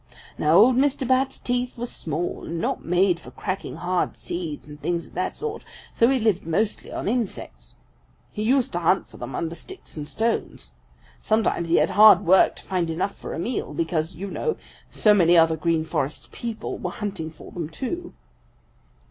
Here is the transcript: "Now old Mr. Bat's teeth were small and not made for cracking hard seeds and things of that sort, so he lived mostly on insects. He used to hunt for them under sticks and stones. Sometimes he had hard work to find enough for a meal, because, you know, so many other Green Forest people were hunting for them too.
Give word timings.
"Now 0.35 0.53
old 0.57 0.77
Mr. 0.77 1.07
Bat's 1.07 1.37
teeth 1.37 1.77
were 1.77 1.85
small 1.85 2.45
and 2.45 2.59
not 2.59 2.83
made 2.83 3.19
for 3.19 3.29
cracking 3.29 3.75
hard 3.75 4.17
seeds 4.17 4.65
and 4.65 4.81
things 4.81 5.05
of 5.05 5.13
that 5.13 5.37
sort, 5.37 5.63
so 5.93 6.07
he 6.07 6.19
lived 6.19 6.43
mostly 6.43 6.91
on 6.91 7.07
insects. 7.07 7.75
He 8.31 8.41
used 8.41 8.71
to 8.71 8.79
hunt 8.79 9.07
for 9.09 9.17
them 9.17 9.35
under 9.35 9.53
sticks 9.53 9.95
and 9.97 10.09
stones. 10.09 10.71
Sometimes 11.21 11.69
he 11.69 11.75
had 11.75 11.91
hard 11.91 12.25
work 12.25 12.55
to 12.55 12.63
find 12.63 12.89
enough 12.89 13.13
for 13.13 13.35
a 13.35 13.39
meal, 13.39 13.75
because, 13.75 14.15
you 14.15 14.31
know, 14.31 14.57
so 14.89 15.13
many 15.13 15.37
other 15.37 15.55
Green 15.55 15.85
Forest 15.85 16.31
people 16.31 16.79
were 16.79 16.89
hunting 16.89 17.29
for 17.29 17.51
them 17.51 17.69
too. 17.69 18.15